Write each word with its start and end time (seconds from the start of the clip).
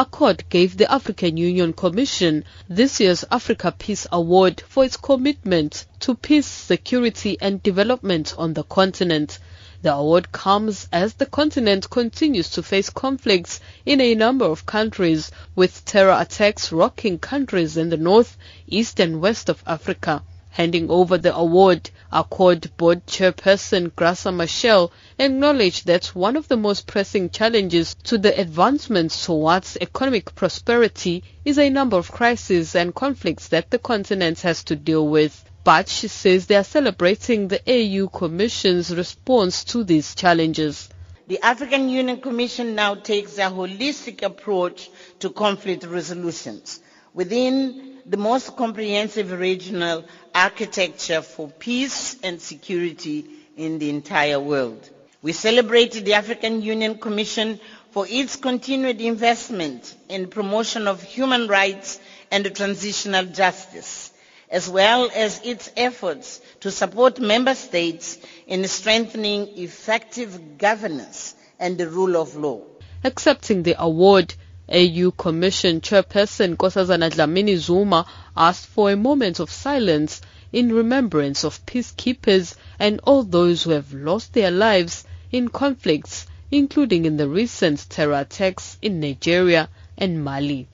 Accord 0.00 0.44
gave 0.48 0.76
the 0.76 0.88
African 0.92 1.36
Union 1.36 1.72
Commission 1.72 2.44
this 2.68 3.00
year's 3.00 3.24
Africa 3.32 3.74
Peace 3.76 4.06
Award 4.12 4.62
for 4.68 4.84
its 4.84 4.96
commitment 4.96 5.86
to 5.98 6.14
peace, 6.14 6.46
security 6.46 7.36
and 7.40 7.60
development 7.64 8.32
on 8.38 8.54
the 8.54 8.62
continent. 8.62 9.40
The 9.82 9.92
award 9.92 10.30
comes 10.30 10.86
as 10.92 11.14
the 11.14 11.26
continent 11.26 11.90
continues 11.90 12.48
to 12.50 12.62
face 12.62 12.90
conflicts 12.90 13.58
in 13.84 14.00
a 14.00 14.14
number 14.14 14.44
of 14.44 14.66
countries, 14.66 15.32
with 15.56 15.84
terror 15.84 16.16
attacks 16.16 16.70
rocking 16.70 17.18
countries 17.18 17.76
in 17.76 17.88
the 17.88 17.96
north, 17.96 18.36
east 18.68 19.00
and 19.00 19.20
west 19.20 19.48
of 19.48 19.64
Africa. 19.66 20.22
Handing 20.50 20.90
over 20.90 21.18
the 21.18 21.34
award, 21.36 21.90
Accord 22.10 22.76
Board 22.76 23.06
Chairperson 23.06 23.90
Graça 23.90 24.32
Machel 24.34 24.90
acknowledged 25.18 25.86
that 25.86 26.06
one 26.14 26.36
of 26.36 26.48
the 26.48 26.56
most 26.56 26.86
pressing 26.86 27.30
challenges 27.30 27.94
to 28.04 28.18
the 28.18 28.38
advancements 28.40 29.26
towards 29.26 29.76
economic 29.80 30.34
prosperity 30.34 31.22
is 31.44 31.58
a 31.58 31.70
number 31.70 31.96
of 31.96 32.10
crises 32.10 32.74
and 32.74 32.94
conflicts 32.94 33.48
that 33.48 33.70
the 33.70 33.78
continent 33.78 34.40
has 34.40 34.64
to 34.64 34.74
deal 34.74 35.06
with. 35.06 35.44
But 35.64 35.88
she 35.88 36.08
says 36.08 36.46
they 36.46 36.56
are 36.56 36.64
celebrating 36.64 37.48
the 37.48 37.60
AU 37.66 38.08
Commission's 38.08 38.94
response 38.94 39.64
to 39.64 39.84
these 39.84 40.14
challenges. 40.14 40.88
The 41.26 41.40
African 41.42 41.90
Union 41.90 42.22
Commission 42.22 42.74
now 42.74 42.94
takes 42.94 43.36
a 43.36 43.50
holistic 43.50 44.22
approach 44.22 44.90
to 45.20 45.28
conflict 45.28 45.84
resolutions 45.84 46.80
within 47.12 47.97
the 48.08 48.16
most 48.16 48.56
comprehensive 48.56 49.30
regional 49.32 50.04
architecture 50.34 51.20
for 51.20 51.48
peace 51.48 52.16
and 52.22 52.40
security 52.40 53.26
in 53.56 53.78
the 53.78 53.90
entire 53.90 54.40
world. 54.40 54.88
We 55.20 55.32
celebrated 55.32 56.04
the 56.04 56.14
African 56.14 56.62
Union 56.62 56.98
Commission 56.98 57.60
for 57.90 58.06
its 58.08 58.36
continued 58.36 59.00
investment 59.00 59.94
in 60.08 60.28
promotion 60.28 60.86
of 60.88 61.02
human 61.02 61.48
rights 61.48 62.00
and 62.30 62.54
transitional 62.54 63.24
justice 63.26 64.12
as 64.50 64.68
well 64.68 65.10
as 65.14 65.40
its 65.44 65.70
efforts 65.76 66.40
to 66.60 66.70
support 66.70 67.20
member 67.20 67.54
states 67.54 68.18
in 68.46 68.66
strengthening 68.66 69.46
effective 69.58 70.56
governance 70.58 71.34
and 71.58 71.76
the 71.76 71.88
rule 71.88 72.16
of 72.16 72.34
law. 72.36 72.60
Accepting 73.04 73.62
the 73.62 73.74
award, 73.78 74.34
AU 74.70 75.10
Commission 75.12 75.80
Chairperson 75.80 76.54
Nkosazana 76.56 77.10
Dlamini 77.10 77.56
Zuma 77.56 78.04
asked 78.36 78.66
for 78.66 78.90
a 78.90 78.96
moment 78.96 79.40
of 79.40 79.50
silence 79.50 80.20
in 80.52 80.74
remembrance 80.74 81.42
of 81.42 81.64
peacekeepers 81.64 82.54
and 82.78 83.00
all 83.04 83.22
those 83.22 83.62
who 83.62 83.70
have 83.70 83.94
lost 83.94 84.34
their 84.34 84.50
lives 84.50 85.04
in 85.32 85.48
conflicts, 85.48 86.26
including 86.50 87.06
in 87.06 87.16
the 87.16 87.26
recent 87.28 87.88
terror 87.88 88.20
attacks 88.20 88.76
in 88.82 89.00
Nigeria 89.00 89.70
and 89.96 90.22
Mali. 90.22 90.68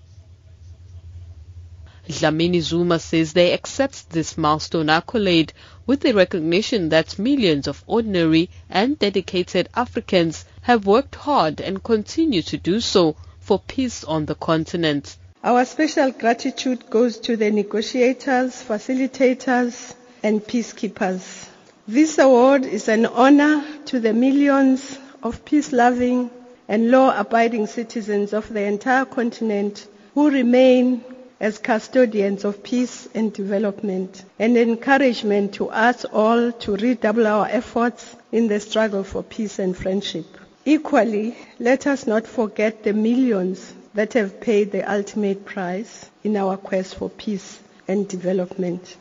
Dlamini 2.09 2.61
Zuma 2.61 2.99
says 2.99 3.33
they 3.33 3.53
accept 3.53 4.11
this 4.11 4.37
milestone 4.37 4.91
accolade 4.91 5.53
with 5.87 6.01
the 6.01 6.13
recognition 6.13 6.89
that 6.89 7.19
millions 7.19 7.69
of 7.69 7.85
ordinary 7.87 8.51
and 8.69 8.99
dedicated 8.99 9.69
Africans 9.75 10.45
have 10.63 10.85
worked 10.85 11.15
hard 11.15 11.61
and 11.61 11.83
continue 11.83 12.43
to 12.43 12.59
do 12.59 12.81
so 12.81 13.17
for 13.45 13.59
peace 13.59 14.05
on 14.05 14.25
the 14.25 14.35
continent. 14.35 15.19
Our 15.43 15.67
special 15.67 16.11
gratitude 16.13 16.89
goes 16.89 17.19
to 17.21 17.37
the 17.37 17.51
negotiators, 17.51 18.65
facilitators, 18.65 19.95
and 20.23 20.41
peacekeepers. 20.41 21.47
This 21.87 22.19
award 22.19 22.65
is 22.65 22.89
an 22.89 23.05
honor 23.05 23.63
to 23.87 24.01
the 24.01 24.15
millions 24.15 24.99
of 25.23 25.45
peace-loving 25.45 26.31
and 26.67 26.91
law-abiding 26.91 27.67
citizens 27.67 28.33
of 28.33 28.49
the 28.49 28.63
entire 28.63 29.05
continent 29.05 29.87
who 30.15 30.31
remain 30.31 31.05
as 31.39 31.59
custodians 31.59 32.47
of 32.47 32.63
peace 32.63 33.07
and 33.15 33.31
development, 33.35 34.25
and 34.39 34.57
encouragement 34.57 35.53
to 35.53 35.69
us 35.69 36.07
all 36.07 36.53
to 36.53 36.77
redouble 36.77 37.27
our 37.27 37.47
efforts 37.49 38.17
in 38.33 38.49
the 38.49 38.59
struggle 38.59 39.05
for 39.05 39.23
peace 39.23 39.59
and 39.59 39.77
friendship. 39.77 40.25
Equally, 40.67 41.37
let 41.59 41.87
us 41.87 42.07
not 42.07 42.27
forget 42.27 42.85
the 42.85 42.95
millions 42.95 43.75
that 43.93 44.15
have 44.15 44.41
paid 44.41 44.73
the 44.73 44.91
ultimate 44.91 45.45
price 45.45 46.07
in 46.23 46.39
our 46.39 46.57
quest 46.57 46.95
for 46.95 47.11
peace 47.11 47.59
and 47.87 48.09
development. 48.09 48.97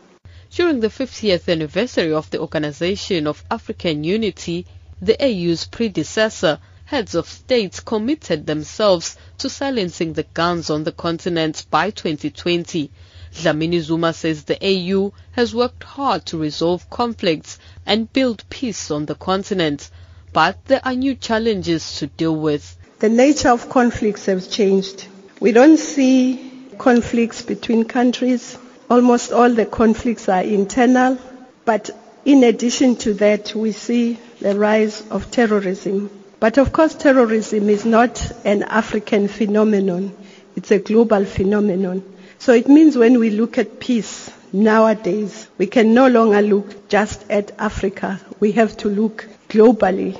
During 0.52 0.82
the 0.82 0.90
50th 0.90 1.50
anniversary 1.50 2.12
of 2.12 2.30
the 2.30 2.40
Organization 2.42 3.28
of 3.28 3.46
African 3.50 4.04
Unity, 4.04 4.66
the 5.02 5.16
AU's 5.24 5.66
predecessor, 5.66 6.60
heads 6.84 7.16
of 7.16 7.30
states 7.30 7.80
committed 7.80 8.46
themselves 8.46 9.16
to 9.38 9.50
silencing 9.50 10.14
the 10.14 10.24
guns 10.34 10.70
on 10.70 10.84
the 10.84 10.92
continent 10.92 11.66
by 11.72 11.92
2020. 11.92 12.92
Dlamini 13.34 13.80
Zuma 13.80 14.12
says 14.12 14.44
the 14.44 14.60
AU 14.62 15.14
has 15.32 15.56
worked 15.56 15.84
hard 15.84 16.26
to 16.26 16.38
resolve 16.38 16.90
conflicts 16.90 17.58
and 17.86 18.12
build 18.12 18.44
peace 18.50 18.92
on 18.92 19.06
the 19.06 19.16
continent, 19.16 19.90
but 20.34 20.66
there 20.66 20.82
are 20.84 20.96
new 20.96 21.16
challenges 21.16 21.98
to 22.00 22.08
deal 22.08 22.36
with. 22.36 22.78
The 23.00 23.10
nature 23.10 23.50
of 23.50 23.70
conflicts 23.70 24.26
has 24.26 24.48
changed. 24.48 25.08
We 25.40 25.52
don't 25.52 25.78
see 25.78 26.52
conflicts 26.78 27.42
between 27.42 27.86
countries. 27.86 28.58
Almost 28.90 29.32
all 29.32 29.50
the 29.50 29.66
conflicts 29.66 30.28
are 30.30 30.42
internal, 30.42 31.18
but 31.66 31.90
in 32.26 32.44
addition 32.44 32.96
to 32.98 33.14
that, 33.16 33.54
we 33.56 33.72
see 33.72 34.18
the 34.40 34.58
rise 34.58 35.02
of 35.10 35.32
terrorism 35.32 36.10
but 36.44 36.58
of 36.58 36.74
course, 36.74 36.94
terrorism 36.94 37.70
is 37.70 37.86
not 37.86 38.30
an 38.44 38.64
African 38.64 39.30
phenomenon. 39.30 40.14
It's 40.58 40.72
a 40.72 40.80
global 40.80 41.24
phenomenon. 41.24 42.04
So 42.38 42.52
it 42.52 42.68
means 42.68 42.98
when 42.98 43.18
we 43.18 43.30
look 43.30 43.58
at 43.58 43.80
peace 43.80 44.30
nowadays, 44.52 45.48
we 45.58 45.68
can 45.68 45.94
no 45.94 46.10
longer 46.10 46.42
look 46.42 46.90
just 46.90 47.24
at 47.32 47.54
Africa. 47.58 48.20
We 48.42 48.52
have 48.52 48.76
to 48.80 48.90
look 48.90 49.26
globally. 49.54 50.18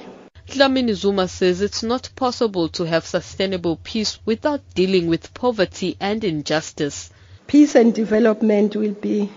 Dlamini 0.48 0.94
Zuma 0.94 1.28
says 1.28 1.62
it's 1.62 1.82
not 1.82 2.08
possible 2.16 2.70
to 2.70 2.84
have 2.84 3.04
sustainable 3.04 3.80
peace 3.84 4.20
without 4.26 4.62
dealing 4.76 5.08
with 5.08 5.34
poverty 5.34 5.98
and 6.00 6.24
injustice. 6.24 7.10
Peace 7.48 7.74
and 7.74 7.96
development 7.96 8.76
will 8.76 8.94
be 8.94 9.32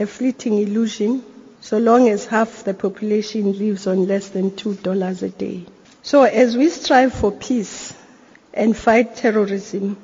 a 0.00 0.06
fleeting 0.06 0.58
illusion 0.58 1.22
so 1.60 1.78
long 1.78 2.08
as 2.08 2.24
half 2.24 2.64
the 2.64 2.74
population 2.74 3.56
lives 3.56 3.86
on 3.86 4.08
less 4.08 4.30
than 4.30 4.50
$2 4.50 5.22
a 5.22 5.28
day. 5.28 5.64
So 6.02 6.24
as 6.24 6.56
we 6.56 6.68
strive 6.68 7.12
for 7.14 7.30
peace 7.30 7.94
and 8.52 8.76
fight 8.76 9.14
terrorism, 9.14 9.96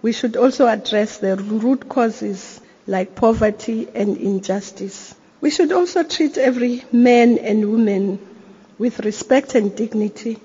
we 0.00 0.12
should 0.12 0.38
also 0.38 0.66
address 0.66 1.18
the 1.18 1.36
root 1.36 1.90
causes 1.90 2.58
like 2.86 3.14
poverty 3.16 3.88
and 3.94 4.16
injustice. 4.16 5.14
We 5.42 5.50
should 5.50 5.72
also 5.72 6.04
treat 6.04 6.38
every 6.38 6.84
man 6.90 7.36
and 7.36 7.70
woman 7.70 8.18
with 8.82 8.98
respect 8.98 9.54
and 9.54 9.76
dignity 9.76 10.36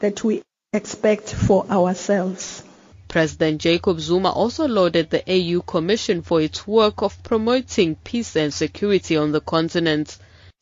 that 0.00 0.22
we 0.22 0.42
expect 0.74 1.32
for 1.32 1.64
ourselves. 1.70 2.62
President 3.08 3.58
Jacob 3.58 3.98
Zuma 4.00 4.30
also 4.30 4.68
lauded 4.68 5.08
the 5.08 5.22
AU 5.26 5.62
Commission 5.62 6.20
for 6.20 6.42
its 6.42 6.66
work 6.66 7.00
of 7.00 7.22
promoting 7.22 7.94
peace 7.94 8.36
and 8.36 8.52
security 8.52 9.16
on 9.16 9.32
the 9.32 9.40
continent. 9.40 10.18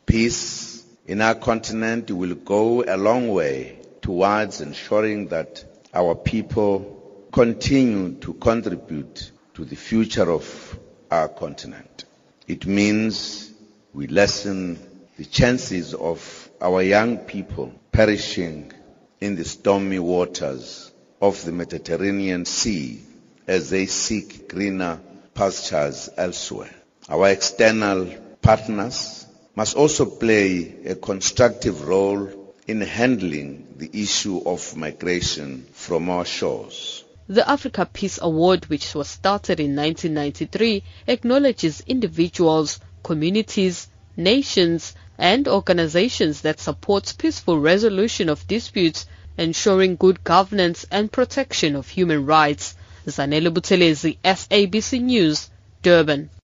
Peace 0.06 0.84
in 1.08 1.20
our 1.20 1.34
continent 1.34 2.08
will 2.12 2.36
go 2.36 2.84
a 2.86 2.96
long 2.96 3.26
way 3.30 3.80
towards 4.00 4.60
ensuring 4.60 5.26
that 5.26 5.64
our 5.92 6.14
people 6.14 7.26
continue 7.32 8.14
to 8.20 8.32
contribute 8.34 9.32
to 9.54 9.64
the 9.64 9.74
future 9.74 10.30
of 10.30 10.78
our 11.10 11.26
continent. 11.26 12.04
It 12.46 12.64
means 12.64 13.50
we 13.92 14.06
lessen 14.06 14.78
the 15.16 15.24
chances 15.24 15.94
of 15.94 16.47
our 16.60 16.82
young 16.82 17.18
people 17.18 17.72
perishing 17.92 18.72
in 19.20 19.36
the 19.36 19.44
stormy 19.44 19.98
waters 19.98 20.90
of 21.20 21.44
the 21.44 21.52
Mediterranean 21.52 22.44
Sea 22.44 23.00
as 23.46 23.70
they 23.70 23.86
seek 23.86 24.48
greener 24.48 25.00
pastures 25.34 26.08
elsewhere. 26.16 26.74
Our 27.08 27.28
external 27.28 28.12
partners 28.42 29.26
must 29.54 29.76
also 29.76 30.04
play 30.04 30.84
a 30.84 30.94
constructive 30.94 31.86
role 31.86 32.54
in 32.66 32.80
handling 32.80 33.74
the 33.76 33.90
issue 33.92 34.42
of 34.44 34.76
migration 34.76 35.66
from 35.72 36.10
our 36.10 36.24
shores. 36.24 37.04
The 37.28 37.48
Africa 37.48 37.88
Peace 37.90 38.18
Award, 38.20 38.66
which 38.66 38.94
was 38.94 39.08
started 39.08 39.60
in 39.60 39.76
1993, 39.76 40.82
acknowledges 41.06 41.82
individuals, 41.86 42.80
communities, 43.02 43.88
nations, 44.16 44.94
and 45.18 45.48
organizations 45.48 46.42
that 46.42 46.60
support 46.60 47.12
peaceful 47.18 47.58
resolution 47.58 48.28
of 48.28 48.46
disputes, 48.46 49.04
ensuring 49.36 49.96
good 49.96 50.22
governance 50.22 50.86
and 50.90 51.10
protection 51.10 51.74
of 51.74 51.88
human 51.88 52.24
rights. 52.24 52.76
Zanele 53.06 53.52
Buthelezi, 53.52 54.18
SABC 54.24 55.02
News, 55.02 55.50
Durban. 55.82 56.30